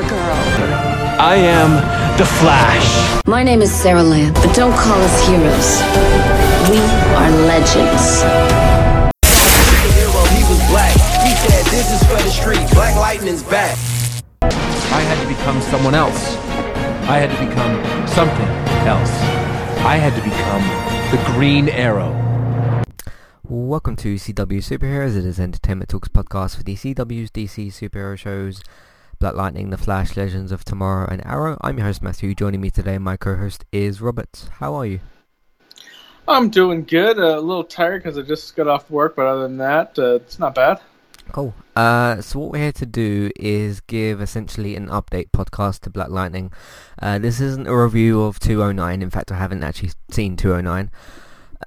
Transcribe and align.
Supergirl. 0.00 1.18
I 1.20 1.36
am 1.36 1.76
the 2.16 2.24
Flash. 2.24 3.22
My 3.26 3.42
name 3.42 3.60
is 3.60 3.70
Sara 3.70 4.02
Lance, 4.02 4.38
but 4.40 4.54
don't 4.56 4.72
call 4.72 4.98
us 4.98 5.28
heroes. 5.28 5.76
We 6.70 6.78
are 7.20 7.30
legends. 7.44 8.22
hero, 9.92 10.22
he 10.32 10.42
was 10.48 10.60
black. 10.70 10.92
He 11.20 11.34
said, 11.36 11.64
This 11.66 11.92
is 11.92 12.02
for 12.08 12.16
the 12.22 12.30
street. 12.30 12.66
Black 12.72 12.96
Lightning's 12.96 13.42
back. 13.42 13.76
I 14.42 15.00
had 15.00 15.20
to 15.22 15.28
become 15.28 15.60
someone 15.60 15.94
else. 15.94 16.36
I 17.06 17.18
had 17.18 17.30
to 17.30 17.46
become 17.46 17.76
something 18.08 18.48
else. 18.86 19.10
I 19.84 19.96
had 19.96 20.14
to 20.14 20.22
become 20.22 20.62
the 21.10 21.32
Green 21.32 21.68
Arrow. 21.68 22.16
Welcome 23.42 23.96
to 23.96 24.14
CW 24.14 24.62
Superheroes. 24.62 25.16
It 25.16 25.26
is 25.26 25.38
Entertainment 25.38 25.90
Talks 25.90 26.08
podcast 26.08 26.56
for 26.56 26.62
the 26.62 26.76
CW's 26.76 27.30
DC 27.30 27.66
superhero 27.68 28.16
shows, 28.16 28.62
Black 29.20 29.34
Lightning, 29.34 29.68
The 29.68 29.76
Flash, 29.76 30.16
Legends 30.16 30.50
of 30.50 30.64
Tomorrow, 30.64 31.06
and 31.10 31.22
Arrow. 31.26 31.58
I'm 31.60 31.76
your 31.76 31.86
host 31.86 32.00
Matthew. 32.00 32.34
Joining 32.34 32.62
me 32.62 32.70
today, 32.70 32.96
my 32.96 33.18
co-host 33.18 33.66
is 33.70 34.00
Robert. 34.00 34.48
How 34.52 34.72
are 34.72 34.86
you? 34.86 35.00
I'm 36.26 36.48
doing 36.48 36.84
good. 36.84 37.18
Uh, 37.18 37.38
a 37.38 37.40
little 37.40 37.62
tired 37.62 38.02
because 38.02 38.16
I 38.16 38.22
just 38.22 38.56
got 38.56 38.66
off 38.66 38.90
work, 38.90 39.16
but 39.16 39.26
other 39.26 39.42
than 39.42 39.58
that, 39.58 39.98
uh, 39.98 40.14
it's 40.14 40.38
not 40.38 40.54
bad. 40.54 40.80
Cool. 41.32 41.54
Uh, 41.76 42.22
so 42.22 42.38
what 42.38 42.52
we're 42.52 42.62
here 42.62 42.72
to 42.72 42.86
do 42.86 43.30
is 43.36 43.80
give 43.80 44.22
essentially 44.22 44.74
an 44.74 44.88
update 44.88 45.32
podcast 45.32 45.80
to 45.80 45.90
Black 45.90 46.08
Lightning. 46.08 46.50
Uh, 47.02 47.18
this 47.18 47.42
isn't 47.42 47.66
a 47.66 47.76
review 47.76 48.22
of 48.22 48.40
209. 48.40 49.02
In 49.02 49.10
fact, 49.10 49.30
I 49.30 49.36
haven't 49.36 49.62
actually 49.62 49.90
seen 50.10 50.38
209. 50.38 50.90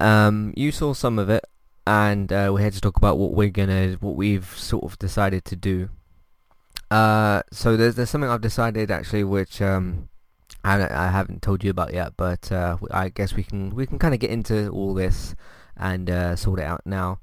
Um, 0.00 0.52
you 0.56 0.72
saw 0.72 0.92
some 0.92 1.20
of 1.20 1.30
it, 1.30 1.44
and 1.86 2.32
uh, 2.32 2.50
we're 2.52 2.62
here 2.62 2.72
to 2.72 2.80
talk 2.80 2.96
about 2.96 3.16
what 3.16 3.30
we're 3.30 3.48
gonna, 3.48 3.92
what 4.00 4.16
we've 4.16 4.52
sort 4.58 4.82
of 4.82 4.98
decided 4.98 5.44
to 5.44 5.54
do. 5.54 5.90
Uh, 6.90 7.42
so 7.52 7.76
there's 7.76 7.94
there's 7.94 8.10
something 8.10 8.30
I've 8.30 8.40
decided 8.40 8.90
actually, 8.90 9.24
which 9.24 9.60
um, 9.62 10.08
I, 10.64 10.82
I 10.82 11.08
haven't 11.08 11.42
told 11.42 11.64
you 11.64 11.70
about 11.70 11.92
yet, 11.92 12.14
but 12.16 12.50
uh, 12.50 12.76
I 12.90 13.08
guess 13.08 13.34
we 13.34 13.42
can 13.42 13.74
we 13.74 13.86
can 13.86 13.98
kind 13.98 14.14
of 14.14 14.20
get 14.20 14.30
into 14.30 14.68
all 14.68 14.94
this 14.94 15.34
and 15.76 16.08
uh, 16.10 16.36
sort 16.36 16.60
it 16.60 16.64
out 16.64 16.82
now. 16.84 17.20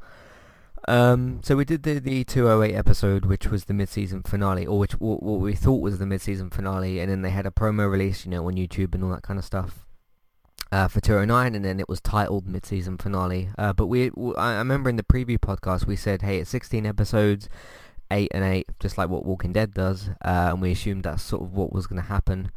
Um, 0.88 1.42
so 1.44 1.56
we 1.56 1.66
did 1.66 1.84
the, 1.84 2.00
the 2.00 2.24
208 2.24 2.76
episode, 2.76 3.26
which 3.26 3.48
was 3.48 3.66
the 3.66 3.74
mid-season 3.74 4.24
finale, 4.24 4.66
or 4.66 4.80
which 4.80 4.94
what, 4.94 5.22
what 5.22 5.40
we 5.40 5.54
thought 5.54 5.82
was 5.82 6.00
the 6.00 6.06
mid-season 6.06 6.50
finale, 6.50 7.00
and 7.00 7.12
then 7.12 7.22
they 7.22 7.30
had 7.30 7.46
a 7.46 7.52
promo 7.52 7.90
release, 7.90 8.26
you 8.26 8.32
know, 8.32 8.46
on 8.48 8.56
YouTube 8.56 8.96
and 8.96 9.04
all 9.04 9.12
that 9.12 9.24
kind 9.24 9.38
of 9.38 9.46
stuff. 9.46 9.86
Uh, 10.72 10.88
for 10.88 11.02
209, 11.02 11.54
and 11.54 11.66
then 11.66 11.82
it 11.82 11.90
was 11.90 12.00
titled 12.00 12.48
mid-season 12.48 12.98
finale. 12.98 13.50
Uh, 13.58 13.74
but 13.74 13.88
we, 13.88 14.10
I 14.38 14.58
remember 14.58 14.90
in 14.90 14.96
the 14.96 15.04
preview 15.04 15.38
podcast 15.38 15.86
we 15.86 15.98
said, 15.98 16.22
hey, 16.22 16.40
it's 16.40 16.50
16 16.50 16.86
episodes, 16.86 17.50
eight 18.12 18.32
and 18.34 18.44
eight, 18.44 18.68
just 18.80 18.98
like 18.98 19.10
what 19.10 19.26
Walking 19.26 19.54
Dead 19.54 19.74
does, 19.74 20.10
uh, 20.24 20.50
and 20.52 20.62
we 20.62 20.72
assumed 20.72 21.04
that's 21.04 21.24
sort 21.24 21.42
of 21.42 21.54
what 21.54 21.74
was 21.74 21.88
going 21.88 22.02
to 22.02 22.08
happen. 22.08 22.52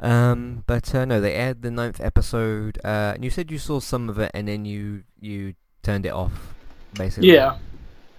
Um, 0.00 0.64
but 0.66 0.94
uh, 0.94 1.04
no, 1.04 1.20
they 1.20 1.34
aired 1.34 1.62
the 1.62 1.70
ninth 1.70 2.00
episode, 2.00 2.78
uh, 2.84 3.12
and 3.14 3.24
you 3.24 3.30
said 3.30 3.50
you 3.50 3.58
saw 3.58 3.80
some 3.80 4.08
of 4.08 4.18
it, 4.18 4.30
and 4.34 4.48
then 4.48 4.64
you 4.64 5.04
you 5.20 5.54
turned 5.82 6.04
it 6.04 6.12
off, 6.12 6.54
basically. 6.94 7.32
Yeah. 7.32 7.58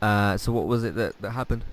Uh, 0.01 0.37
so 0.37 0.51
what 0.51 0.67
was 0.67 0.83
it 0.83 0.95
that, 0.95 1.21
that 1.21 1.31
happened? 1.31 1.65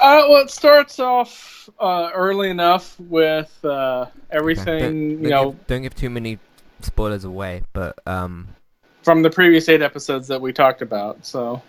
Uh, 0.00 0.26
well, 0.28 0.42
it 0.42 0.50
starts 0.50 0.98
off 0.98 1.70
uh, 1.78 2.10
early 2.12 2.50
enough 2.50 2.98
with 2.98 3.56
uh, 3.64 4.06
everything, 4.30 4.74
Okay, 4.74 4.80
don't, 4.80 5.10
you 5.10 5.16
don't 5.16 5.30
know, 5.30 5.50
give, 5.52 5.66
don't 5.66 5.82
give 5.82 5.94
too 5.94 6.10
many 6.10 6.38
spoilers 6.80 7.24
away, 7.24 7.62
but 7.72 7.96
um, 8.06 8.48
from 9.02 9.22
the 9.22 9.30
previous 9.30 9.68
eight 9.68 9.82
episodes 9.82 10.28
that 10.28 10.40
we 10.40 10.52
talked 10.52 10.82
about. 10.82 11.24
So, 11.24 11.62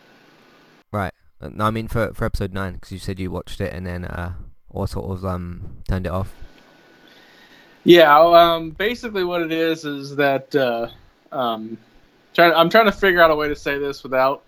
right. 0.91 1.13
Uh, 1.43 1.49
No, 1.53 1.65
I 1.65 1.71
mean 1.71 1.87
for 1.87 2.13
for 2.13 2.25
episode 2.25 2.53
nine, 2.53 2.73
because 2.73 2.91
you 2.91 2.99
said 2.99 3.19
you 3.19 3.29
watched 3.31 3.59
it 3.59 3.73
and 3.73 3.85
then 3.85 4.05
uh, 4.05 4.33
or 4.69 4.87
sort 4.87 5.11
of 5.11 5.25
um 5.25 5.77
turned 5.87 6.05
it 6.05 6.11
off. 6.11 6.33
yeah, 7.83 8.17
um, 8.17 8.71
basically 8.71 9.23
what 9.23 9.41
it 9.41 9.51
is 9.51 9.83
is 9.85 10.15
that 10.15 10.55
uh, 10.55 10.87
um, 11.31 11.77
trying, 12.33 12.53
I'm 12.53 12.69
trying 12.69 12.85
to 12.85 12.91
figure 12.91 13.21
out 13.21 13.29
a 13.31 13.35
way 13.35 13.47
to 13.49 13.55
say 13.55 13.77
this 13.77 14.03
without 14.03 14.43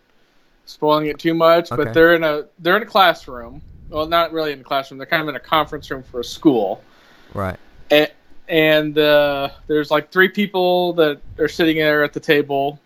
spoiling 0.66 1.08
it 1.08 1.20
too 1.20 1.34
much. 1.34 1.72
Okay. 1.72 1.84
But 1.84 1.94
they're 1.94 2.16
in 2.16 2.24
a 2.24 2.46
they're 2.60 2.78
in 2.78 2.84
a 2.84 2.88
classroom. 2.88 3.62
Well, 3.90 4.08
not 4.08 4.32
really 4.32 4.52
in 4.52 4.62
a 4.62 4.64
classroom. 4.64 4.98
They're 4.98 5.06
kind 5.06 5.22
of 5.22 5.30
in 5.30 5.36
a 5.36 5.40
conference 5.40 5.92
room 5.92 6.02
for 6.02 6.22
a 6.22 6.24
school. 6.24 6.82
Right. 7.36 7.58
and, 7.92 8.10
and 8.48 8.98
uh, 8.98 9.50
there's 9.68 9.92
like 9.92 10.12
three 10.12 10.30
people 10.30 10.94
that 10.94 11.20
are 11.38 11.48
sitting 11.48 11.78
there 11.78 12.04
at 12.04 12.14
the 12.14 12.20
table, 12.20 12.80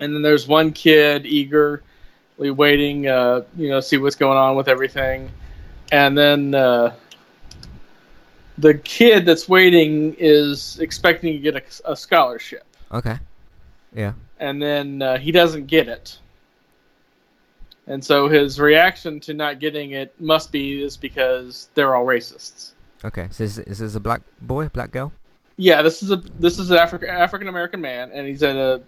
and 0.00 0.14
then 0.14 0.22
there's 0.22 0.48
one 0.48 0.72
kid 0.72 1.24
eagerly 2.40 2.50
waiting, 2.50 3.06
uh, 3.06 3.42
you 3.56 3.68
know, 3.68 3.80
see 3.80 3.98
what's 3.98 4.16
going 4.16 4.38
on 4.38 4.56
with 4.56 4.68
everything, 4.68 5.30
and 5.92 6.16
then 6.16 6.54
uh, 6.54 6.94
the 8.58 8.74
kid 8.74 9.26
that's 9.26 9.48
waiting 9.48 10.14
is 10.18 10.78
expecting 10.80 11.32
to 11.34 11.38
get 11.38 11.56
a, 11.56 11.92
a 11.92 11.96
scholarship, 11.96 12.64
Okay. 12.92 13.18
Yeah. 13.94 14.12
and 14.38 14.60
then 14.62 15.02
uh, 15.02 15.18
he 15.18 15.32
doesn't 15.32 15.66
get 15.66 15.88
it. 15.88 16.18
And 17.86 18.04
so 18.04 18.28
his 18.28 18.60
reaction 18.60 19.18
to 19.20 19.34
not 19.34 19.58
getting 19.58 19.92
it 19.92 20.14
must 20.20 20.52
be 20.52 20.80
is 20.82 20.96
because 20.96 21.68
they're 21.74 21.96
all 21.96 22.06
racists. 22.06 22.72
Okay. 23.04 23.26
So 23.32 23.42
is, 23.42 23.58
is 23.58 23.78
this 23.80 23.94
a 23.96 24.00
black 24.00 24.22
boy, 24.42 24.68
black 24.68 24.92
girl? 24.92 25.12
Yeah, 25.56 25.82
this 25.82 26.02
is 26.02 26.10
a 26.12 26.16
this 26.38 26.58
is 26.58 26.70
an 26.70 26.78
African 26.78 27.08
African 27.10 27.48
American 27.48 27.80
man, 27.80 28.10
and 28.14 28.26
he's 28.26 28.42
in 28.42 28.56
a, 28.56 28.80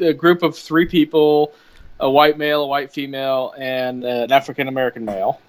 a 0.00 0.12
group 0.14 0.42
of 0.42 0.56
three 0.56 0.86
people: 0.86 1.52
a 2.00 2.10
white 2.10 2.38
male, 2.38 2.62
a 2.62 2.66
white 2.66 2.92
female, 2.92 3.54
and 3.58 4.04
an 4.04 4.32
African 4.32 4.68
American 4.68 5.04
male. 5.04 5.40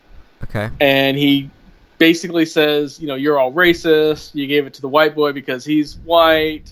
Okay. 0.43 0.69
And 0.79 1.17
he 1.17 1.49
basically 1.97 2.45
says, 2.45 2.99
you 2.99 3.07
know, 3.07 3.15
you're 3.15 3.39
all 3.39 3.51
racist. 3.51 4.35
You 4.35 4.47
gave 4.47 4.65
it 4.65 4.73
to 4.75 4.81
the 4.81 4.89
white 4.89 5.15
boy 5.15 5.33
because 5.33 5.65
he's 5.65 5.97
white, 5.97 6.71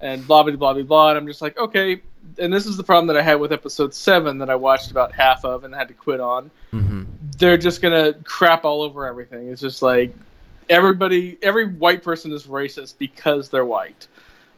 and 0.00 0.26
blah 0.26 0.42
blah 0.42 0.56
blah 0.56 0.74
blah 0.74 0.82
blah. 0.82 1.08
And 1.10 1.18
I'm 1.18 1.26
just 1.26 1.42
like, 1.42 1.58
okay. 1.58 2.02
And 2.38 2.52
this 2.52 2.66
is 2.66 2.76
the 2.76 2.84
problem 2.84 3.06
that 3.08 3.16
I 3.16 3.22
had 3.22 3.40
with 3.40 3.52
episode 3.52 3.94
seven 3.94 4.38
that 4.38 4.50
I 4.50 4.54
watched 4.54 4.90
about 4.90 5.12
half 5.12 5.44
of 5.44 5.64
and 5.64 5.74
had 5.74 5.88
to 5.88 5.94
quit 5.94 6.20
on 6.20 6.50
Mm-hmm. 6.72 7.02
they're 7.38 7.56
just 7.56 7.82
gonna 7.82 8.12
crap 8.24 8.64
all 8.64 8.82
over 8.82 9.06
everything. 9.06 9.48
It's 9.48 9.60
just 9.60 9.82
like 9.82 10.14
everybody, 10.68 11.36
every 11.42 11.66
white 11.66 12.04
person 12.04 12.30
is 12.32 12.46
racist 12.46 12.96
because 12.98 13.48
they're 13.48 13.64
white. 13.64 14.06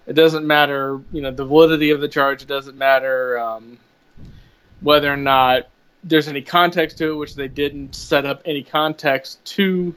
It 0.06 0.12
doesn't 0.12 0.47
matter, 0.47 1.01
you 1.12 1.22
know, 1.22 1.31
the 1.31 1.47
validity 1.47 1.91
of 1.91 2.01
the 2.01 2.09
charge. 2.09 2.43
It 2.43 2.49
doesn't 2.49 2.77
matter 2.77 3.39
um, 3.39 3.78
whether 4.82 5.12
or 5.12 5.16
not 5.16 5.69
there's 6.04 6.28
any 6.28 6.43
context 6.43 6.98
to 6.98 7.12
it, 7.12 7.15
which 7.15 7.34
they 7.34 7.48
didn't 7.48 7.94
set 7.94 8.26
up 8.26 8.43
any 8.44 8.62
context 8.62 9.44
to. 9.44 9.94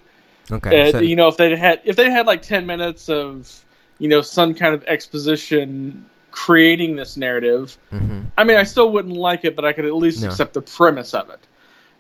Okay. 0.51 0.90
Uh, 0.90 0.91
so, 0.91 1.00
you 1.00 1.16
know, 1.16 1.28
if 1.28 1.38
they 1.38 1.56
had, 1.56 1.81
if 1.84 1.96
they 1.96 2.12
had 2.12 2.28
like 2.28 2.41
ten 2.41 2.66
minutes 2.66 3.09
of, 3.09 3.63
you 3.97 4.07
know, 4.07 4.22
some 4.22 4.53
kind 4.53 4.75
of 4.75 4.84
exposition 4.85 6.06
creating 6.31 6.95
this 6.95 7.18
narrative, 7.18 7.78
mhm. 7.91 8.25
I 8.38 8.44
mean, 8.44 8.57
I 8.57 8.63
still 8.63 8.91
wouldn't 8.91 9.16
like 9.16 9.45
it, 9.45 9.56
but 9.56 9.66
I 9.66 9.74
could 9.74 9.85
at 9.85 9.95
least 9.95 10.22
No. 10.22 10.28
accept 10.28 10.53
the 10.53 10.62
premise 10.62 11.13
of 11.13 11.29
it. 11.29 11.40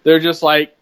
They're 0.03 0.19
just 0.19 0.43
like 0.43 0.75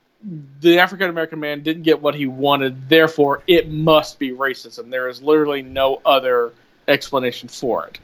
the 0.62 0.80
African 0.80 1.10
American 1.10 1.40
man 1.40 1.64
didn't 1.64 1.84
get 1.84 2.02
what 2.02 2.16
he 2.16 2.26
wanted, 2.26 2.90
therefore 2.90 3.44
it 3.48 3.70
must 3.70 4.20
be 4.20 4.32
racism. 4.32 4.90
There 4.90 5.08
is 5.08 5.22
literally 5.22 5.62
no 5.62 6.02
other 6.06 6.52
explanation 6.88 7.48
for 7.48 7.86
it. 7.88 8.00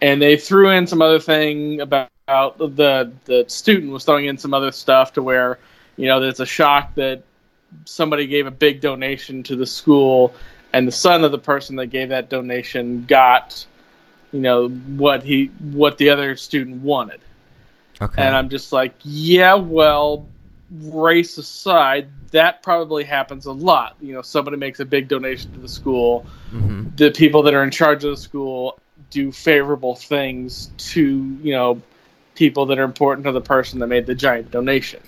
And 0.00 0.20
they 0.20 0.36
threw 0.36 0.70
in 0.70 0.86
some 0.86 1.00
other 1.00 1.20
thing 1.20 1.80
about 1.80 2.08
the 2.26 3.12
the 3.24 3.44
student 3.48 3.92
was 3.92 4.04
throwing 4.04 4.26
in 4.26 4.38
some 4.38 4.54
other 4.54 4.72
stuff 4.72 5.12
to 5.14 5.22
where, 5.22 5.58
you 5.96 6.06
know, 6.06 6.20
there's 6.20 6.40
a 6.40 6.46
shock 6.46 6.94
that 6.94 7.22
somebody 7.84 8.26
gave 8.26 8.46
a 8.46 8.50
big 8.50 8.80
donation 8.80 9.42
to 9.42 9.56
the 9.56 9.66
school 9.66 10.34
and 10.72 10.86
the 10.86 10.92
son 10.92 11.24
of 11.24 11.32
the 11.32 11.38
person 11.38 11.76
that 11.76 11.86
gave 11.86 12.10
that 12.10 12.28
donation 12.28 13.04
got 13.06 13.66
you 14.30 14.40
know 14.40 14.68
what 14.68 15.22
he 15.22 15.46
what 15.72 15.98
the 15.98 16.10
other 16.10 16.36
student 16.36 16.82
wanted. 16.82 17.20
Okay. 18.00 18.22
and 18.22 18.34
i'm 18.34 18.48
just 18.48 18.72
like 18.72 18.94
yeah 19.04 19.54
well 19.54 20.26
race 20.70 21.38
aside 21.38 22.08
that 22.30 22.62
probably 22.62 23.04
happens 23.04 23.46
a 23.46 23.52
lot. 23.52 23.96
You 24.00 24.14
know 24.14 24.22
somebody 24.22 24.56
makes 24.56 24.80
a 24.80 24.84
big 24.84 25.08
donation 25.08 25.52
to 25.52 25.60
the 25.60 25.68
school. 25.68 26.26
Hmm 26.50 26.82
the 26.96 27.10
people 27.10 27.42
that 27.42 27.54
are 27.54 27.62
in 27.62 27.70
charge 27.70 28.04
of 28.04 28.10
the 28.10 28.16
school 28.16 28.78
do 29.10 29.32
favorable 29.32 29.94
things 29.94 30.70
to 30.78 31.38
you 31.42 31.52
know 31.52 31.80
people 32.34 32.66
that 32.66 32.78
are 32.78 32.84
important 32.84 33.24
to 33.24 33.32
the 33.32 33.40
person 33.40 33.78
that 33.80 33.86
made 33.86 34.06
the 34.06 34.14
giant 34.14 34.50
donation 34.50 35.00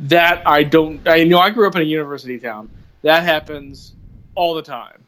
that 0.00 0.42
i 0.46 0.62
don't 0.62 1.06
i 1.08 1.24
know 1.24 1.38
i 1.38 1.50
grew 1.50 1.66
up 1.66 1.74
in 1.74 1.82
a 1.82 1.84
university 1.84 2.38
town 2.38 2.68
that 3.02 3.22
happens 3.24 3.94
all 4.34 4.54
the 4.54 4.62
time 4.62 5.04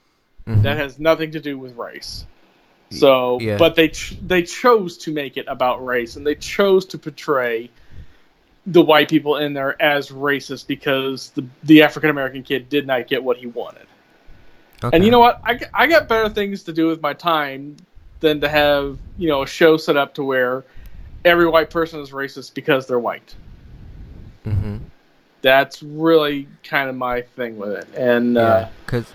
hmm 0.47 0.63
that 0.63 0.77
has 0.77 0.99
nothing 0.99 1.31
to 1.33 1.41
do 1.41 1.59
with 1.59 1.77
race. 1.77 2.27
So, 2.91 3.39
yeah. 3.41 3.57
but 3.57 3.77
they 3.77 3.89
ch- 3.89 4.19
they 4.21 4.43
chose 4.43 4.99
to 4.99 5.13
make 5.13 5.37
it 5.37 5.47
about 5.47 5.85
race, 5.85 6.17
and 6.17 6.27
they 6.27 6.35
chose 6.35 6.85
to 6.87 6.99
portray 6.99 7.71
the 8.67 8.83
white 8.83 9.09
people 9.09 9.37
in 9.37 9.55
there 9.55 9.81
as 9.81 10.11
racist 10.11 10.67
because 10.67 11.31
the 11.31 11.47
the 11.63 11.83
African 11.83 12.11
American 12.11 12.43
kid 12.43 12.69
did 12.69 12.87
not 12.87 13.07
get 13.07 13.23
what 13.23 13.37
he 13.37 13.47
wanted. 13.47 13.87
Okay. 14.83 14.97
And 14.97 15.05
you 15.05 15.13
know 15.13 15.21
what? 15.21 15.41
I 15.45 15.61
I 15.73 15.87
got 15.87 16.09
better 16.09 16.29
things 16.29 16.65
to 16.65 16.73
do 16.73 16.89
with 16.89 17.01
my 17.01 17.15
time 17.15 17.77
than 18.19 18.41
to 18.41 18.49
have 18.49 18.99
you 19.17 19.29
know 19.29 19.43
a 19.43 19.47
show 19.47 19.77
set 19.77 19.97
up 19.97 20.15
to 20.15 20.25
where 20.25 20.65
every 21.25 21.47
white 21.47 21.71
person 21.71 22.01
is 22.01 22.11
racist 22.11 22.55
because 22.55 22.87
they're 22.87 22.99
white. 22.99 23.35
Mm-hmm. 24.45 24.79
That's 25.43 25.83
really 25.83 26.49
kind 26.63 26.89
of 26.91 26.97
my 26.97 27.23
thing 27.23 27.57
with 27.57 27.71
it. 27.71 27.89
And 27.97 28.37
uh, 28.37 28.69
because 28.85 29.13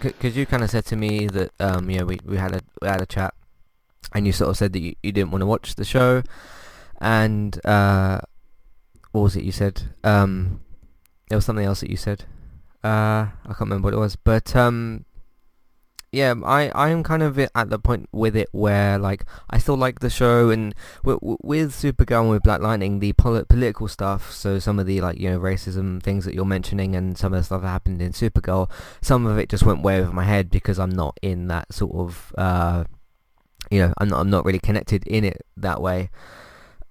because 0.00 0.36
you 0.36 0.46
kind 0.46 0.62
of 0.62 0.70
said 0.70 0.84
to 0.86 0.96
me 0.96 1.26
that 1.26 1.50
um 1.60 1.88
you 1.90 1.98
know 1.98 2.04
we, 2.04 2.18
we 2.24 2.36
had 2.36 2.54
a 2.54 2.60
we 2.80 2.88
had 2.88 3.00
a 3.00 3.06
chat 3.06 3.34
and 4.14 4.26
you 4.26 4.32
sort 4.32 4.50
of 4.50 4.56
said 4.56 4.72
that 4.72 4.80
you, 4.80 4.94
you 5.02 5.12
didn't 5.12 5.30
want 5.30 5.42
to 5.42 5.46
watch 5.46 5.74
the 5.74 5.84
show 5.84 6.22
and 7.00 7.64
uh 7.64 8.20
what 9.12 9.22
was 9.22 9.36
it 9.36 9.42
you 9.42 9.52
said 9.52 9.82
um 10.04 10.60
there 11.28 11.36
was 11.36 11.44
something 11.44 11.64
else 11.64 11.80
that 11.80 11.90
you 11.90 11.96
said 11.96 12.24
uh 12.84 13.26
I 13.44 13.48
can't 13.48 13.60
remember 13.60 13.86
what 13.86 13.94
it 13.94 13.98
was 13.98 14.16
but 14.16 14.54
um 14.54 15.04
yeah 16.12 16.34
I 16.44 16.68
I 16.70 16.88
am 16.90 17.02
kind 17.02 17.22
of 17.22 17.38
at 17.38 17.70
the 17.70 17.78
point 17.78 18.08
with 18.12 18.36
it 18.36 18.48
where 18.52 18.98
like 18.98 19.24
I 19.50 19.58
still 19.58 19.76
like 19.76 20.00
the 20.00 20.10
show 20.10 20.50
and 20.50 20.74
with, 21.04 21.18
with 21.22 21.72
Supergirl 21.72 22.22
and 22.22 22.30
with 22.30 22.42
Black 22.42 22.60
Lightning 22.60 23.00
the 23.00 23.12
pol- 23.12 23.44
political 23.44 23.88
stuff 23.88 24.30
so 24.30 24.58
some 24.58 24.78
of 24.78 24.86
the 24.86 25.00
like 25.00 25.18
you 25.18 25.30
know 25.30 25.38
racism 25.38 26.02
things 26.02 26.24
that 26.24 26.34
you're 26.34 26.44
mentioning 26.44 26.94
and 26.94 27.18
some 27.18 27.34
of 27.34 27.40
the 27.40 27.44
stuff 27.44 27.62
that 27.62 27.68
happened 27.68 28.00
in 28.00 28.12
Supergirl 28.12 28.70
some 29.00 29.26
of 29.26 29.38
it 29.38 29.48
just 29.48 29.64
went 29.64 29.82
way 29.82 30.00
over 30.00 30.12
my 30.12 30.24
head 30.24 30.50
because 30.50 30.78
I'm 30.78 30.90
not 30.90 31.18
in 31.22 31.48
that 31.48 31.72
sort 31.72 31.94
of 31.94 32.34
uh 32.38 32.84
you 33.70 33.80
know 33.80 33.92
I'm 33.98 34.08
not, 34.08 34.20
I'm 34.20 34.30
not 34.30 34.44
really 34.44 34.60
connected 34.60 35.06
in 35.06 35.24
it 35.24 35.44
that 35.56 35.82
way 35.82 36.10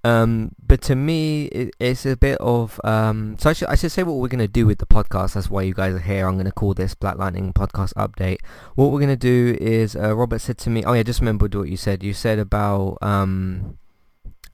um, 0.05 0.51
but 0.63 0.81
to 0.83 0.95
me, 0.95 1.45
it, 1.45 1.73
it's 1.79 2.05
a 2.05 2.15
bit 2.15 2.37
of 2.37 2.79
um, 2.83 3.37
so 3.39 3.49
I 3.49 3.53
should 3.53 3.67
I 3.69 3.73
should 3.75 3.91
say 3.91 4.03
what 4.03 4.17
we're 4.17 4.27
gonna 4.27 4.47
do 4.47 4.67
with 4.67 4.77
the 4.77 4.85
podcast. 4.85 5.33
That's 5.33 5.49
why 5.49 5.63
you 5.63 5.73
guys 5.73 5.95
are 5.95 5.99
here. 5.99 6.27
I'm 6.27 6.37
gonna 6.37 6.51
call 6.51 6.75
this 6.75 6.93
Black 6.93 7.17
Lightning 7.17 7.51
podcast 7.53 7.91
update. 7.95 8.37
What 8.75 8.91
we're 8.91 8.99
gonna 8.99 9.15
do 9.15 9.57
is 9.59 9.95
uh, 9.95 10.15
Robert 10.15 10.41
said 10.41 10.59
to 10.59 10.69
me, 10.69 10.83
oh 10.83 10.93
yeah, 10.93 11.01
just 11.01 11.21
remembered 11.21 11.55
what 11.55 11.69
you 11.69 11.75
said. 11.75 12.03
You 12.03 12.13
said 12.13 12.37
about 12.37 12.99
um, 13.01 13.79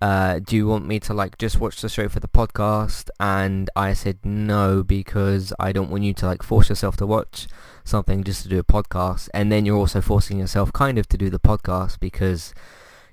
uh, 0.02 0.40
do 0.40 0.56
you 0.56 0.68
want 0.68 0.88
me 0.88 1.02
to 1.02 1.14
like 1.14 1.38
just 1.38 1.60
watch 1.60 1.82
the 1.82 1.90
show 1.90 2.08
for 2.08 2.22
the 2.22 2.30
podcast? 2.30 3.10
And 3.20 3.70
I 3.76 3.92
said 3.92 4.20
no 4.24 4.84
because 4.84 5.52
I 5.60 5.74
don't 5.74 5.92
want 5.92 6.04
you 6.04 6.14
to 6.14 6.28
like 6.28 6.44
force 6.44 6.70
yourself 6.70 6.96
to 6.98 7.06
watch 7.06 7.50
something 7.84 8.24
just 8.24 8.44
to 8.44 8.48
do 8.48 8.60
a 8.60 8.64
podcast, 8.64 9.28
and 9.34 9.52
then 9.52 9.66
you're 9.66 9.76
also 9.76 10.00
forcing 10.00 10.40
yourself 10.40 10.72
kind 10.72 10.98
of 10.98 11.10
to 11.10 11.18
do 11.18 11.30
the 11.30 11.40
podcast 11.40 12.00
because 12.00 12.54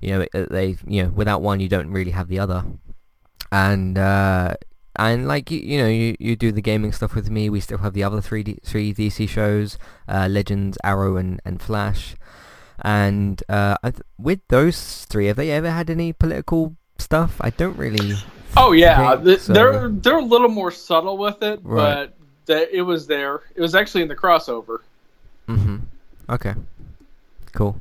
you 0.00 0.10
know 0.18 0.26
they 0.32 0.76
you 0.86 1.02
know 1.02 1.08
without 1.10 1.42
one 1.42 1.60
you 1.60 1.68
don't 1.68 1.90
really 1.90 2.10
have 2.12 2.28
the 2.28 2.38
other 2.38 2.64
and 3.50 3.96
uh 3.98 4.54
and 4.96 5.28
like 5.28 5.50
you, 5.50 5.58
you 5.60 5.78
know 5.78 5.86
you, 5.88 6.16
you 6.18 6.36
do 6.36 6.50
the 6.52 6.60
gaming 6.60 6.92
stuff 6.92 7.14
with 7.14 7.30
me 7.30 7.48
we 7.50 7.60
still 7.60 7.78
have 7.78 7.94
the 7.94 8.02
other 8.04 8.20
three 8.20 8.42
D, 8.42 8.58
three 8.64 8.92
DC 8.92 9.28
shows 9.28 9.78
uh, 10.08 10.26
Legends 10.30 10.76
Arrow 10.84 11.16
and, 11.16 11.40
and 11.44 11.60
Flash 11.62 12.14
and 12.80 13.42
uh 13.48 13.76
I 13.82 13.90
th- 13.90 14.02
with 14.18 14.40
those 14.48 15.04
three 15.06 15.26
have 15.26 15.36
they 15.36 15.50
ever 15.50 15.70
had 15.70 15.88
any 15.90 16.12
political 16.12 16.76
stuff 16.98 17.36
I 17.40 17.50
don't 17.50 17.76
really 17.76 18.14
oh 18.56 18.72
yeah, 18.72 19.16
think 19.20 19.40
so. 19.40 19.52
they're 19.52 19.88
they're 19.88 20.18
a 20.18 20.24
little 20.24 20.48
more 20.48 20.70
subtle 20.70 21.16
with 21.18 21.42
it, 21.42 21.60
Right. 21.62 22.10
but 22.10 22.14
that 22.46 22.70
it 22.72 22.82
was 22.82 23.06
there. 23.06 23.42
It 23.54 23.60
was 23.60 23.74
actually 23.74 24.02
in 24.02 24.08
the 24.08 24.16
crossover. 24.16 24.78
Mm-hmm. 25.48 25.76
Okay. 26.30 26.54
Cool. 27.52 27.80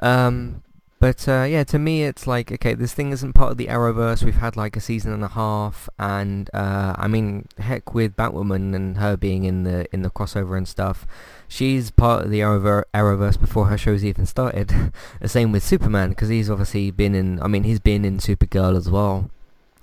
Um, 0.00 0.61
but 1.02 1.26
uh, 1.26 1.42
yeah, 1.42 1.64
to 1.64 1.80
me, 1.80 2.04
it's 2.04 2.28
like 2.28 2.52
okay, 2.52 2.74
this 2.74 2.94
thing 2.94 3.10
isn't 3.10 3.32
part 3.32 3.50
of 3.50 3.56
the 3.56 3.66
Arrowverse. 3.66 4.22
We've 4.22 4.36
had 4.36 4.56
like 4.56 4.76
a 4.76 4.80
season 4.80 5.12
and 5.12 5.24
a 5.24 5.34
half, 5.34 5.88
and 5.98 6.48
uh, 6.54 6.94
I 6.96 7.08
mean, 7.08 7.48
heck, 7.58 7.92
with 7.92 8.14
Batwoman 8.14 8.72
and 8.72 8.98
her 8.98 9.16
being 9.16 9.42
in 9.42 9.64
the 9.64 9.92
in 9.92 10.02
the 10.02 10.10
crossover 10.10 10.56
and 10.56 10.68
stuff, 10.68 11.04
she's 11.48 11.90
part 11.90 12.26
of 12.26 12.30
the 12.30 12.38
Arrowver- 12.38 12.84
Arrowverse 12.94 13.40
before 13.40 13.66
her 13.66 13.76
shows 13.76 14.04
even 14.04 14.26
started. 14.26 14.92
the 15.20 15.28
same 15.28 15.50
with 15.50 15.64
Superman, 15.64 16.10
because 16.10 16.28
he's 16.28 16.48
obviously 16.48 16.92
been 16.92 17.16
in. 17.16 17.42
I 17.42 17.48
mean, 17.48 17.64
he's 17.64 17.80
been 17.80 18.04
in 18.04 18.18
Supergirl 18.18 18.76
as 18.76 18.88
well. 18.88 19.28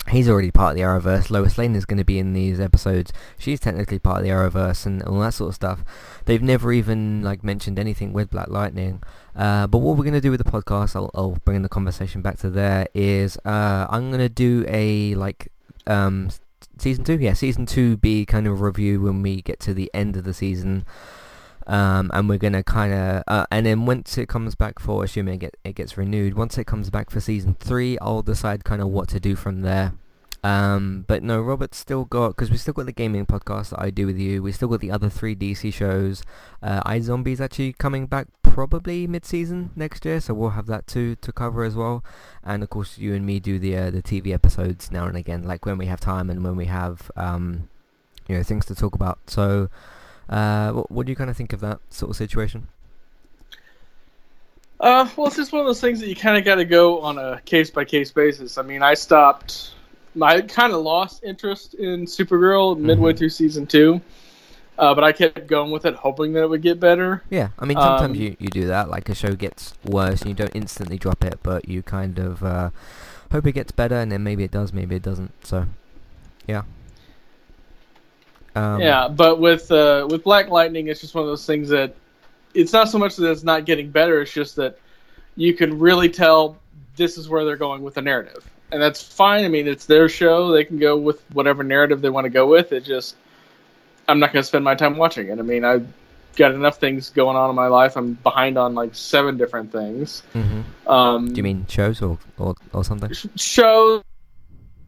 He's 0.08 0.28
already 0.28 0.50
part 0.50 0.72
of 0.72 0.78
the 0.78 0.84
Arrowverse. 0.84 1.30
Lois 1.30 1.58
Lane 1.58 1.76
is 1.76 1.86
going 1.86 1.98
to 2.00 2.04
be 2.04 2.18
in 2.18 2.34
these 2.34 2.60
episodes. 2.60 3.14
She's 3.38 3.60
technically 3.60 4.00
part 4.00 4.20
of 4.20 4.24
the 4.24 4.30
Arrowverse 4.30 4.86
and 4.86 5.04
all 5.04 5.20
that 5.20 5.36
sort 5.36 5.50
of 5.50 5.56
stuff. 5.56 5.84
They've 6.26 6.42
never 6.42 6.72
even 6.72 7.22
like 7.22 7.44
mentioned 7.44 7.78
anything 7.78 8.12
with 8.12 8.32
Black 8.32 8.48
Lightning. 8.48 9.04
Uh, 9.36 9.68
but 9.68 9.80
what 9.80 9.98
we're 9.98 10.04
going 10.04 10.14
to 10.14 10.22
do 10.22 10.32
with 10.32 10.44
the 10.44 10.50
podcast, 10.50 10.96
I'll, 10.96 11.12
I'll 11.14 11.38
bring 11.46 11.62
the 11.62 11.70
conversation 11.70 12.22
back 12.22 12.40
to 12.40 12.50
there, 12.50 12.88
is 12.96 13.38
uh, 13.46 13.86
I'm 13.90 14.10
going 14.10 14.22
to 14.22 14.30
do 14.30 14.66
a 14.68 15.14
like 15.16 15.52
um, 15.86 16.30
season 16.80 17.04
two. 17.04 17.20
Yeah, 17.20 17.34
season 17.34 17.68
two 17.68 17.98
be 17.98 18.26
kind 18.26 18.48
of 18.48 18.62
review 18.62 19.02
when 19.02 19.22
we 19.22 19.42
get 19.42 19.60
to 19.62 19.74
the 19.76 19.92
end 19.94 20.18
of 20.18 20.24
the 20.24 20.34
season. 20.34 20.86
Um, 21.70 22.10
and 22.14 22.28
we're 22.28 22.40
gonna 22.40 22.64
kind 22.64 22.92
of, 22.94 23.24
uh, 23.28 23.46
and 23.52 23.66
then 23.66 23.86
once 23.86 24.18
it 24.18 24.28
comes 24.28 24.56
back 24.56 24.80
for, 24.80 25.04
assuming 25.04 25.36
it, 25.36 25.38
get, 25.38 25.58
it 25.64 25.76
gets 25.76 25.98
renewed, 25.98 26.34
once 26.34 26.58
it 26.58 26.66
comes 26.66 26.90
back 26.90 27.12
for 27.12 27.20
season 27.20 27.56
three, 27.60 27.98
I'll 28.02 28.24
decide 28.24 28.64
kind 28.64 28.82
of 28.82 28.88
what 28.88 29.08
to 29.10 29.20
do 29.20 29.36
from 29.36 29.62
there. 29.62 29.94
Um, 30.44 31.04
but 31.08 31.22
no, 31.22 31.42
Robert's 31.42 31.78
still 31.78 32.06
got 32.06 32.30
because 32.30 32.50
we 32.50 32.58
still 32.58 32.74
got 32.74 32.86
the 32.86 32.92
gaming 32.92 33.26
podcast 33.26 33.70
that 33.70 33.82
I 33.82 33.90
do 33.90 34.06
with 34.06 34.18
you. 34.18 34.42
We 34.42 34.52
still 34.52 34.70
got 34.70 34.80
the 34.80 34.92
other 34.92 35.10
three 35.10 35.36
DC 35.36 35.74
shows. 35.74 36.24
Uh, 36.64 37.00
Zombies 37.02 37.42
actually 37.42 37.74
coming 37.74 38.08
back 38.08 38.28
probably 38.42 39.06
mid-season 39.06 39.72
next 39.76 40.06
year, 40.06 40.20
so 40.20 40.34
we'll 40.34 40.52
have 40.52 40.66
that 40.68 40.88
too 40.88 41.16
to 41.18 41.32
cover 41.32 41.64
as 41.64 41.76
well. 41.76 42.04
And 42.44 42.64
of 42.64 42.70
course, 42.70 42.98
you 42.98 43.14
and 43.14 43.26
me 43.26 43.40
do 43.40 43.60
the 43.60 43.78
uh, 43.78 43.92
the 43.92 44.02
TV 44.02 44.34
episodes 44.34 44.92
now 44.92 45.06
and 45.06 45.18
again, 45.18 45.44
like 45.44 45.66
when 45.66 45.78
we 45.78 45.88
have 45.88 46.00
time 46.00 46.30
and 46.30 46.44
when 46.44 46.56
we 46.56 46.66
have 46.66 47.12
um, 47.16 47.70
you 48.28 48.36
know 48.38 48.44
things 48.44 48.66
to 48.68 48.76
talk 48.76 48.96
about. 48.96 49.20
So, 49.28 49.70
uh, 50.30 50.72
what, 50.72 50.92
what 50.92 51.06
do 51.06 51.12
you 51.12 51.16
kind 51.16 51.30
of 51.30 51.36
think 51.38 51.54
of 51.54 51.60
that 51.62 51.80
sort 51.90 52.12
of 52.12 52.16
situation? 52.16 52.68
Uh, 54.80 55.10
well, 55.18 55.28
it's 55.28 55.36
just 55.36 55.52
one 55.52 55.60
of 55.60 55.68
those 55.68 55.82
things 55.82 56.00
that 56.00 56.08
you 56.08 56.16
kind 56.16 56.38
of 56.38 56.46
got 56.46 56.56
to 56.56 56.66
go 56.66 57.02
on 57.02 57.18
a 57.18 57.42
case 57.44 57.70
by 57.70 57.84
case 57.84 58.12
basis. 58.12 58.58
I 58.58 58.62
mean, 58.62 58.82
I 58.82 58.94
stopped. 58.94 59.74
I 60.22 60.42
kind 60.42 60.74
of 60.74 60.82
lost 60.82 61.24
interest 61.24 61.74
in 61.74 62.06
Supergirl 62.06 62.78
midway 62.78 63.14
Mhm. 63.14 63.18
through 63.18 63.30
season 63.30 63.68
two, 63.68 64.02
uh, 64.78 64.96
but 64.96 65.04
I 65.04 65.12
kept 65.12 65.48
going 65.48 65.70
with 65.72 65.86
it, 65.86 65.96
hoping 65.96 66.34
that 66.34 66.44
it 66.44 66.50
would 66.50 66.62
get 66.62 66.80
better. 66.80 67.24
Yeah, 67.30 67.50
I 67.60 67.66
mean 67.66 67.78
sometimes 67.78 68.18
Um, 68.18 68.24
you, 68.24 68.36
you 68.40 68.48
do 68.50 68.68
that, 68.68 68.90
like 68.90 69.08
a 69.10 69.16
show 69.16 69.36
gets 69.36 69.74
worse 69.84 70.22
and 70.22 70.30
you 70.30 70.36
don't 70.36 70.56
instantly 70.56 70.98
drop 70.98 71.24
it, 71.24 71.40
but 71.44 71.68
you 71.68 71.84
kind 71.84 72.18
of 72.18 72.44
uh, 72.44 72.70
hope 73.32 73.46
it 73.48 73.52
gets 73.54 73.72
better, 73.72 73.96
and 73.96 74.12
then 74.12 74.24
maybe 74.24 74.44
it 74.44 74.52
does, 74.52 74.74
maybe 74.74 74.96
it 74.96 75.04
doesn't. 75.04 75.32
So, 75.46 75.68
yeah. 76.48 76.64
Um, 78.56 78.82
yeah, 78.82 79.08
but 79.08 79.40
with 79.40 79.72
uh, 79.72 80.08
with 80.10 80.24
Black 80.24 80.50
Lightning, 80.50 80.88
it's 80.88 81.02
just 81.02 81.14
one 81.16 81.24
of 81.24 81.30
those 81.30 81.46
things 81.46 81.70
that 81.70 81.96
it's 82.54 82.74
not 82.74 82.90
so 82.90 82.98
much 82.98 83.16
that 83.18 83.30
it's 83.30 83.44
not 83.44 83.66
getting 83.66 83.90
better; 83.92 84.22
it's 84.22 84.34
just 84.34 84.56
that 84.56 84.80
you 85.36 85.54
can 85.54 85.80
really 85.80 86.10
tell 86.10 86.58
this 86.96 87.18
is 87.18 87.30
where 87.30 87.46
they're 87.46 87.58
going 87.58 87.84
with 87.84 87.94
the 87.94 88.02
narrative, 88.02 88.50
and 88.72 88.82
that's 88.82 89.02
fine. 89.02 89.46
I 89.46 89.48
mean, 89.48 89.68
it's 89.68 89.86
their 89.86 90.10
show; 90.10 90.52
they 90.52 90.64
can 90.64 90.80
go 90.80 90.98
with 90.98 91.24
whatever 91.32 91.64
narrative 91.64 92.02
they 92.02 92.10
want 92.10 92.26
to 92.26 92.30
go 92.30 92.48
with. 92.48 92.72
It 92.72 92.84
just 92.84 93.16
I'm 94.10 94.20
not 94.20 94.34
going 94.34 94.42
to 94.42 94.48
spend 94.48 94.66
my 94.66 94.76
time 94.76 94.98
watching 94.98 95.28
it. 95.28 95.38
I 95.38 95.44
mean, 95.44 95.64
I've 95.64 95.88
got 96.36 96.54
enough 96.54 96.80
things 96.80 97.12
going 97.12 97.38
on 97.38 97.50
in 97.50 97.56
my 97.56 97.68
life. 97.68 97.96
I'm 97.96 98.14
behind 98.14 98.58
on 98.58 98.74
like 98.74 98.96
seven 98.96 99.38
different 99.38 99.72
things. 99.72 100.24
mhm. 100.34 100.64
Um, 100.88 101.28
Do 101.28 101.38
you 101.38 101.44
mean 101.44 101.68
shows 101.68 102.02
or, 102.02 102.18
or, 102.40 102.56
or 102.74 102.84
something? 102.84 103.12
shows, 103.36 104.02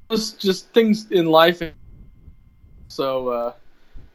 just 0.10 0.70
things 0.74 1.12
in 1.12 1.28
life. 1.28 1.62
So, 2.92 3.30
uh, 3.30 3.54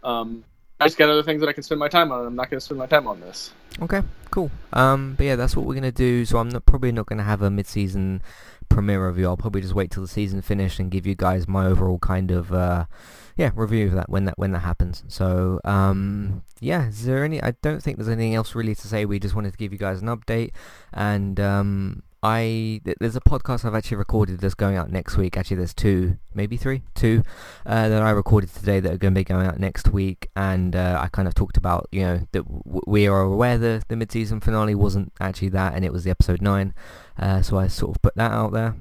um, 0.06 0.45
I 0.78 0.87
just 0.87 0.99
got 0.99 1.09
other 1.09 1.23
things 1.23 1.40
that 1.40 1.49
I 1.49 1.52
can 1.52 1.62
spend 1.62 1.78
my 1.78 1.88
time 1.88 2.12
on. 2.12 2.26
I'm 2.26 2.37
not 2.37 2.50
going 2.50 2.59
to 2.59 2.64
spend 2.64 2.78
my 2.78 2.87
time 2.87 3.06
on 3.06 3.21
this. 3.21 3.52
Okay, 3.80 4.00
cool. 4.30 4.50
Um, 4.73 5.14
but 5.16 5.25
yeah, 5.25 5.37
that's 5.37 5.54
what 5.54 5.66
we're 5.66 5.75
gonna 5.75 5.92
do. 5.92 6.25
So 6.25 6.38
I'm 6.38 6.49
not, 6.49 6.64
probably 6.64 6.92
not 6.92 7.06
gonna 7.06 7.23
have 7.25 7.42
a 7.42 7.50
mid-season 7.50 8.23
premiere 8.68 9.06
review. 9.06 9.26
I'll 9.26 9.37
probably 9.37 9.61
just 9.61 9.75
wait 9.75 9.90
till 9.90 10.02
the 10.02 10.09
season 10.09 10.40
finished 10.40 10.78
and 10.78 10.90
give 10.90 11.06
you 11.06 11.14
guys 11.14 11.47
my 11.47 11.66
overall 11.66 11.99
kind 11.99 12.30
of 12.30 12.52
uh, 12.52 12.87
yeah 13.37 13.50
review 13.54 13.88
of 13.88 13.92
that 13.92 14.09
when 14.09 14.25
that 14.25 14.38
when 14.38 14.52
that 14.52 14.61
happens. 14.61 15.04
So 15.09 15.61
um, 15.64 16.42
yeah, 16.61 16.88
is 16.88 17.04
there 17.04 17.23
any? 17.23 17.42
I 17.42 17.52
don't 17.62 17.83
think 17.83 17.99
there's 17.99 18.09
anything 18.09 18.35
else 18.35 18.54
really 18.54 18.75
to 18.75 18.88
say. 18.88 19.04
We 19.04 19.18
just 19.18 19.35
wanted 19.35 19.52
to 19.52 19.59
give 19.59 19.73
you 19.73 19.78
guys 19.78 20.00
an 20.00 20.09
update, 20.09 20.52
and 20.95 21.38
um, 21.38 22.02
I 22.23 22.80
th- 22.85 22.96
there's 23.00 23.16
a 23.16 23.20
podcast 23.20 23.64
I've 23.64 23.75
actually 23.75 23.99
recorded 23.99 24.40
that's 24.40 24.54
going 24.54 24.76
out 24.76 24.90
next 24.90 25.16
week. 25.16 25.37
Actually, 25.37 25.58
there's 25.58 25.75
two, 25.75 26.18
maybe 26.35 26.56
three, 26.56 26.82
two 26.94 27.23
uh, 27.64 27.88
that 27.88 28.02
I 28.02 28.11
recorded 28.11 28.52
today 28.52 28.80
that 28.80 28.92
are 28.92 28.99
going 28.99 29.14
to 29.14 29.18
be 29.20 29.25
going 29.25 29.46
out 29.46 29.61
next 29.61 29.92
week, 29.92 30.28
and 30.35 30.75
uh, 30.75 30.99
I 31.00 31.08
kind 31.08 31.28
of 31.28 31.35
talked 31.35 31.56
about 31.56 31.88
you 31.92 32.02
know 32.02 32.26
that 32.32 32.44
w- 32.46 32.80
we 32.87 33.06
are 33.06 33.20
aware 33.20 33.58
the 33.58 33.82
the 33.88 33.96
mid-season 33.96 34.40
finale 34.40 34.75
wasn't 34.75 35.12
actually 35.20 35.50
that, 35.50 35.75
and 35.75 35.85
it 35.85 35.92
was 35.92 36.04
the 36.04 36.11
episode 36.11 36.42
nine, 36.42 36.75
uh, 37.18 37.42
so 37.42 37.58
I 37.58 37.68
sort 37.68 37.96
of 37.96 38.02
put 38.02 38.16
that 38.16 38.32
out 38.32 38.52
there. 38.52 38.75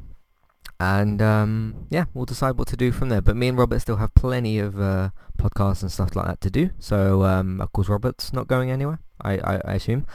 And 0.79 1.21
um, 1.21 1.87
yeah, 1.89 2.05
we'll 2.13 2.25
decide 2.25 2.57
what 2.57 2.67
to 2.69 2.77
do 2.77 2.91
from 2.91 3.09
there. 3.09 3.21
But 3.21 3.37
me 3.37 3.47
and 3.47 3.57
Robert 3.57 3.79
still 3.79 3.95
have 3.97 4.13
plenty 4.13 4.59
of 4.59 4.79
uh, 4.79 5.11
podcasts 5.37 5.81
and 5.81 5.91
stuff 5.91 6.15
like 6.15 6.25
that 6.27 6.41
to 6.41 6.49
do. 6.49 6.71
So 6.79 7.23
um, 7.23 7.61
of 7.61 7.71
course 7.71 7.87
Robert's 7.87 8.33
not 8.33 8.47
going 8.47 8.71
anywhere. 8.71 8.99
I, 9.21 9.37
I, 9.37 9.61
I 9.63 9.73
assume. 9.75 10.05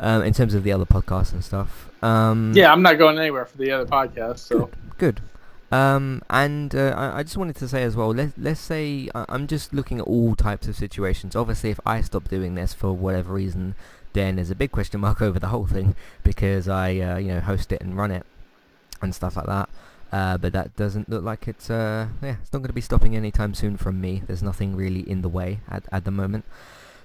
Um, 0.00 0.22
in 0.22 0.32
terms 0.32 0.54
of 0.54 0.62
the 0.64 0.72
other 0.72 0.84
podcasts 0.86 1.32
and 1.32 1.44
stuff. 1.44 1.88
Um, 2.02 2.52
Yeah, 2.56 2.72
I'm 2.72 2.82
not 2.82 2.98
going 2.98 3.18
anywhere 3.18 3.44
for 3.44 3.56
the 3.58 3.70
other 3.70 3.86
podcast. 3.86 4.38
So, 4.40 4.70
Good. 4.98 5.20
Um, 5.70 6.22
and 6.28 6.74
uh, 6.74 6.94
I, 6.96 7.18
I 7.18 7.22
just 7.22 7.36
wanted 7.36 7.56
to 7.56 7.68
say 7.68 7.82
as 7.82 7.94
well, 7.96 8.10
let, 8.12 8.32
let's 8.36 8.60
say 8.60 9.08
I- 9.14 9.24
I'm 9.28 9.46
just 9.46 9.72
looking 9.72 9.98
at 10.00 10.04
all 10.06 10.34
types 10.34 10.66
of 10.68 10.76
situations. 10.76 11.34
Obviously, 11.36 11.70
if 11.70 11.80
I 11.86 12.00
stop 12.02 12.28
doing 12.28 12.54
this 12.56 12.74
for 12.74 12.92
whatever 12.92 13.32
reason, 13.34 13.74
then 14.12 14.36
there's 14.36 14.50
a 14.50 14.54
big 14.54 14.70
question 14.72 15.00
mark 15.00 15.22
over 15.28 15.38
the 15.38 15.48
whole 15.48 15.66
thing 15.66 15.94
because 16.24 16.68
I, 16.68 16.98
uh, 16.98 17.16
you 17.18 17.28
know, 17.28 17.40
host 17.40 17.70
it 17.72 17.80
and 17.80 17.96
run 17.96 18.10
it 18.10 18.26
and 19.00 19.14
stuff 19.14 19.36
like 19.36 19.46
that. 19.46 19.68
Uh, 20.12 20.36
but 20.36 20.52
that 20.52 20.76
doesn't 20.76 21.08
look 21.08 21.24
like 21.24 21.48
it's 21.48 21.70
uh 21.70 22.06
yeah 22.22 22.36
it's 22.42 22.52
not 22.52 22.58
going 22.58 22.68
to 22.68 22.74
be 22.74 22.82
stopping 22.82 23.16
anytime 23.16 23.54
soon 23.54 23.78
from 23.78 23.98
me. 23.98 24.22
There's 24.26 24.42
nothing 24.42 24.76
really 24.76 25.08
in 25.08 25.22
the 25.22 25.28
way 25.30 25.60
at 25.70 25.84
at 25.90 26.04
the 26.04 26.10
moment, 26.10 26.44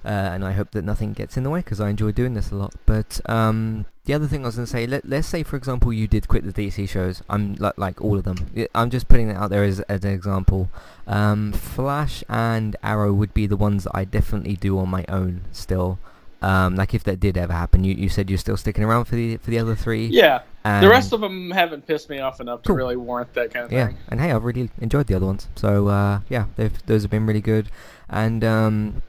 uh, 0.05 0.09
and 0.09 0.45
I 0.45 0.53
hope 0.53 0.71
that 0.71 0.83
nothing 0.83 1.13
gets 1.13 1.37
in 1.37 1.43
the 1.43 1.49
way 1.49 1.59
because 1.59 1.81
I 1.81 1.89
enjoy 1.89 2.11
doing 2.11 2.33
this 2.33 2.51
a 2.51 2.55
lot. 2.55 2.73
But 2.85 3.19
um, 3.25 3.85
the 4.05 4.13
other 4.13 4.27
thing 4.27 4.43
I 4.43 4.47
was 4.47 4.55
going 4.55 4.65
to 4.65 4.71
say, 4.71 4.87
let 4.87 5.07
let's 5.07 5.27
say 5.27 5.43
for 5.43 5.57
example 5.57 5.91
you 5.91 6.07
did 6.07 6.27
quit 6.27 6.43
the 6.43 6.53
DC 6.53 6.87
shows. 6.87 7.21
I'm 7.29 7.55
like 7.55 7.77
like 7.77 8.01
all 8.01 8.17
of 8.17 8.23
them. 8.23 8.37
I'm 8.73 8.89
just 8.89 9.07
putting 9.07 9.29
it 9.29 9.35
out 9.35 9.49
there 9.49 9.63
as 9.63 9.79
as 9.81 10.03
an 10.03 10.11
example. 10.11 10.69
Um, 11.05 11.53
Flash 11.53 12.23
and 12.29 12.75
Arrow 12.83 13.13
would 13.13 13.33
be 13.33 13.47
the 13.47 13.57
ones 13.57 13.83
that 13.83 13.91
I 13.93 14.05
definitely 14.05 14.55
do 14.55 14.79
on 14.79 14.89
my 14.89 15.05
own 15.09 15.41
still. 15.51 15.99
Um, 16.41 16.75
like 16.75 16.93
if 16.93 17.03
that 17.05 17.19
did 17.19 17.35
ever 17.35 17.53
happen, 17.53 17.83
you, 17.83 17.95
you 17.95 18.09
said 18.09 18.29
you're 18.29 18.37
still 18.37 18.57
sticking 18.57 18.83
around 18.83 19.05
for 19.05 19.15
the 19.15 19.37
for 19.37 19.49
the 19.49 19.59
other 19.59 19.75
three. 19.75 20.05
Yeah. 20.07 20.43
And 20.63 20.83
the 20.83 20.89
rest 20.89 21.13
of 21.13 21.21
them 21.21 21.51
haven't 21.51 21.87
pissed 21.87 22.09
me 22.09 22.19
off 22.19 22.39
enough 22.41 22.61
to 22.63 22.73
really 22.73 22.97
warrant 22.97 23.33
that 23.33 23.53
kind 23.53 23.65
of 23.65 23.71
yeah, 23.71 23.87
thing. 23.87 23.97
and 24.09 24.19
hey, 24.19 24.31
I've 24.31 24.43
really 24.43 24.69
enjoyed 24.79 25.07
the 25.07 25.15
other 25.15 25.25
ones. 25.25 25.47
So 25.55 25.87
uh, 25.87 26.19
yeah, 26.29 26.45
they've, 26.57 26.85
those 26.85 27.03
have 27.03 27.11
been 27.11 27.25
really 27.25 27.41
good. 27.41 27.69
And 28.09 28.43
um, 28.43 29.01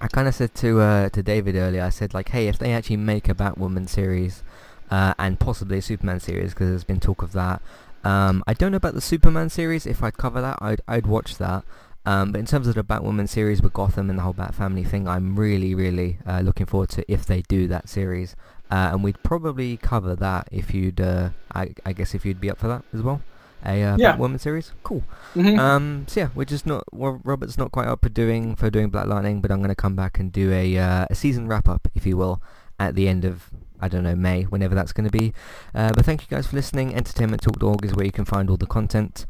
I 0.00 0.08
kind 0.08 0.28
of 0.28 0.34
said 0.34 0.54
to 0.56 0.80
uh, 0.80 1.08
to 1.10 1.22
David 1.22 1.56
earlier, 1.56 1.82
I 1.82 1.90
said 1.90 2.12
like, 2.12 2.28
hey, 2.30 2.48
if 2.48 2.58
they 2.58 2.72
actually 2.72 2.98
make 2.98 3.28
a 3.28 3.34
Batwoman 3.34 3.88
series 3.88 4.42
uh, 4.90 5.14
and 5.18 5.40
possibly 5.40 5.78
a 5.78 5.82
Superman 5.82 6.20
series, 6.20 6.52
because 6.52 6.68
there's 6.68 6.84
been 6.84 7.00
talk 7.00 7.22
of 7.22 7.32
that. 7.32 7.62
Um, 8.04 8.44
I 8.46 8.54
don't 8.54 8.70
know 8.70 8.76
about 8.76 8.94
the 8.94 9.00
Superman 9.00 9.48
series. 9.48 9.86
If 9.86 10.02
I'd 10.02 10.16
cover 10.16 10.40
that, 10.40 10.58
I'd 10.60 10.80
I'd 10.86 11.06
watch 11.06 11.38
that. 11.38 11.64
Um, 12.04 12.30
but 12.30 12.38
in 12.38 12.46
terms 12.46 12.68
of 12.68 12.76
the 12.76 12.84
Batwoman 12.84 13.28
series 13.28 13.60
with 13.60 13.72
Gotham 13.72 14.08
and 14.08 14.18
the 14.18 14.22
whole 14.22 14.32
Bat 14.32 14.54
family 14.54 14.84
thing, 14.84 15.08
I'm 15.08 15.36
really, 15.36 15.74
really 15.74 16.18
uh, 16.24 16.40
looking 16.40 16.66
forward 16.66 16.90
to 16.90 17.12
if 17.12 17.26
they 17.26 17.42
do 17.42 17.66
that 17.66 17.88
series. 17.88 18.36
Uh, 18.70 18.90
and 18.92 19.02
we'd 19.02 19.20
probably 19.24 19.76
cover 19.76 20.14
that 20.14 20.48
if 20.52 20.72
you'd, 20.72 21.00
uh, 21.00 21.30
I, 21.52 21.74
I 21.84 21.92
guess 21.92 22.14
if 22.14 22.24
you'd 22.24 22.40
be 22.40 22.48
up 22.48 22.58
for 22.58 22.68
that 22.68 22.84
as 22.94 23.02
well. 23.02 23.22
A 23.66 23.82
uh, 23.82 23.96
Yeah. 23.98 24.16
Batwoman 24.16 24.38
series, 24.40 24.72
cool. 24.82 25.02
Mhm. 25.34 25.58
Um, 25.58 26.04
so 26.08 26.20
yeah, 26.20 26.28
we're 26.34 26.44
just 26.44 26.66
not. 26.66 26.84
Well, 26.92 27.20
Robert's 27.24 27.58
not 27.58 27.72
quite 27.72 27.88
up 27.88 28.00
for 28.02 28.08
doing 28.08 28.54
for 28.56 28.70
doing 28.70 28.88
Black 28.90 29.06
Lightning, 29.06 29.40
but 29.40 29.50
I'm 29.50 29.58
going 29.58 29.68
to 29.68 29.74
come 29.74 29.96
back 29.96 30.18
and 30.18 30.30
do 30.32 30.52
a 30.52 30.78
uh, 30.78 31.06
a 31.10 31.14
season 31.14 31.48
wrap 31.48 31.68
up, 31.68 31.88
if 31.94 32.06
you 32.06 32.16
will, 32.16 32.40
at 32.78 32.94
the 32.94 33.08
end 33.08 33.24
of 33.24 33.50
I 33.80 33.88
don't 33.88 34.04
know 34.04 34.16
May, 34.16 34.44
whenever 34.44 34.74
that's 34.74 34.92
going 34.92 35.08
to 35.10 35.18
be. 35.18 35.34
Uh, 35.74 35.92
but 35.94 36.04
thank 36.06 36.22
you 36.22 36.28
guys 36.34 36.46
for 36.46 36.56
listening. 36.56 36.94
Entertainment.org 36.94 37.84
is 37.84 37.94
where 37.94 38.06
you 38.06 38.12
can 38.12 38.24
find 38.24 38.48
all 38.48 38.56
the 38.56 38.66
content. 38.66 39.26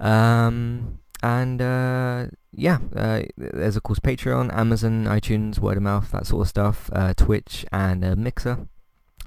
Um, 0.00 0.98
and 1.22 1.62
uh, 1.62 2.26
yeah, 2.52 2.78
uh, 2.94 3.22
there's 3.38 3.76
of 3.76 3.82
course 3.82 3.98
Patreon, 4.00 4.52
Amazon, 4.54 5.04
iTunes, 5.06 5.58
word 5.58 5.76
of 5.78 5.82
mouth, 5.82 6.10
that 6.12 6.26
sort 6.26 6.42
of 6.42 6.48
stuff, 6.48 6.90
uh, 6.92 7.14
Twitch, 7.14 7.64
and 7.72 8.04
uh, 8.04 8.14
Mixer. 8.16 8.68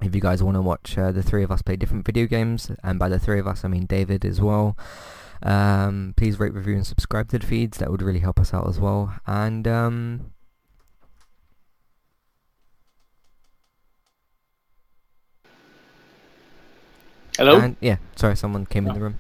If 0.01 0.15
you 0.15 0.22
guys 0.22 0.41
want 0.41 0.56
to 0.56 0.62
watch 0.62 0.98
uh, 0.98 1.12
the 1.12 1.24
three 1.24 1.44
of 1.44 1.51
us 1.51 1.62
play 1.62 1.75
different 1.75 2.06
video 2.06 2.25
games, 2.25 2.72
and 2.84 2.98
by 2.98 3.10
the 3.10 3.20
three 3.20 3.39
of 3.39 3.48
us 3.48 3.65
I 3.65 3.68
mean 3.68 3.86
David 3.86 4.25
as 4.25 4.39
well. 4.39 4.77
Um, 5.41 6.13
please 6.18 6.39
rate, 6.39 6.53
review, 6.53 6.75
and 6.75 6.86
subscribe 6.86 7.29
to 7.29 7.39
the 7.39 7.46
feeds. 7.46 7.77
That 7.77 7.89
would 7.91 8.01
really 8.01 8.20
help 8.20 8.39
us 8.39 8.53
out 8.53 8.68
as 8.68 8.79
well. 8.79 9.15
And 9.25 9.68
um, 9.68 10.32
Hello? 17.38 17.58
And 17.58 17.77
yeah, 17.79 17.98
sorry, 18.18 18.36
someone 18.36 18.65
came 18.65 18.86
in 18.86 18.94
the 18.94 19.00
room. 19.00 19.18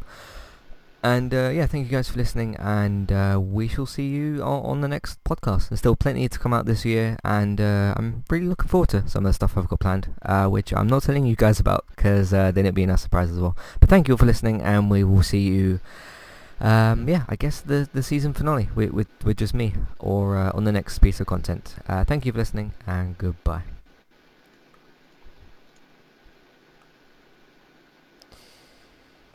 And 1.01 1.33
uh, 1.33 1.49
yeah, 1.53 1.65
thank 1.65 1.85
you 1.85 1.91
guys 1.91 2.09
for 2.09 2.17
listening, 2.17 2.57
and 2.57 3.09
uh, 3.09 3.39
we 3.41 3.69
shall 3.69 3.85
see 3.85 4.07
you 4.07 4.43
on, 4.43 4.65
on 4.65 4.81
the 4.81 4.87
next 4.89 5.23
podcast. 5.23 5.69
There's 5.69 5.79
still 5.79 5.95
plenty 5.95 6.27
to 6.27 6.37
come 6.37 6.53
out 6.53 6.65
this 6.65 6.83
year, 6.83 7.17
and 7.23 7.61
uh, 7.61 7.93
I'm 7.95 8.25
really 8.29 8.47
looking 8.47 8.67
forward 8.67 8.89
to 8.89 9.07
some 9.07 9.25
of 9.25 9.29
the 9.29 9.33
stuff 9.33 9.57
I've 9.57 9.69
got 9.69 9.79
planned, 9.79 10.13
uh, 10.23 10.47
which 10.47 10.73
I'm 10.73 10.87
not 10.87 11.03
telling 11.03 11.25
you 11.25 11.37
guys 11.37 11.57
about 11.57 11.85
because 11.95 12.33
uh, 12.33 12.51
then 12.51 12.65
it'd 12.65 12.75
be 12.75 12.83
a 12.83 12.87
nice 12.87 13.01
surprise 13.01 13.31
as 13.31 13.39
well. 13.39 13.55
But 13.79 13.89
thank 13.89 14.09
you 14.09 14.15
all 14.15 14.17
for 14.17 14.25
listening, 14.25 14.61
and 14.61 14.91
we 14.91 15.05
will 15.05 15.23
see 15.23 15.39
you. 15.47 15.79
Um, 16.59 17.07
yeah, 17.07 17.23
I 17.29 17.37
guess 17.37 17.61
the 17.61 17.87
the 17.93 18.03
season 18.03 18.33
finale 18.33 18.67
with 18.75 18.91
with, 18.91 19.07
with 19.23 19.37
just 19.37 19.53
me, 19.53 19.75
or 19.99 20.37
uh, 20.37 20.51
on 20.53 20.65
the 20.65 20.73
next 20.73 20.99
piece 20.99 21.21
of 21.21 21.27
content. 21.27 21.75
Thank 21.87 22.25
you 22.25 22.33
for 22.33 22.39
listening, 22.39 22.73
and 22.85 23.17
goodbye. 23.17 23.63